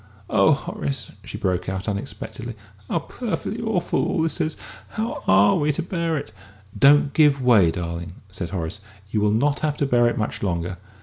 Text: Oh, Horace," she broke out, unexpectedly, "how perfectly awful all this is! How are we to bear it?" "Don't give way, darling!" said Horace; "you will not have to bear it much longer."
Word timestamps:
Oh, 0.31 0.53
Horace," 0.53 1.11
she 1.23 1.37
broke 1.37 1.69
out, 1.69 1.87
unexpectedly, 1.87 2.55
"how 2.89 2.97
perfectly 2.97 3.61
awful 3.61 4.03
all 4.07 4.23
this 4.23 4.41
is! 4.41 4.57
How 4.89 5.21
are 5.27 5.57
we 5.57 5.71
to 5.73 5.83
bear 5.83 6.17
it?" 6.17 6.31
"Don't 6.75 7.13
give 7.13 7.39
way, 7.39 7.69
darling!" 7.69 8.13
said 8.31 8.49
Horace; 8.49 8.81
"you 9.11 9.21
will 9.21 9.29
not 9.31 9.59
have 9.59 9.77
to 9.77 9.85
bear 9.85 10.07
it 10.07 10.17
much 10.17 10.41
longer." 10.41 10.77